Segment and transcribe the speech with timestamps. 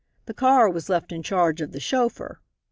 [0.25, 2.41] The car was left in charge of the chauffeur.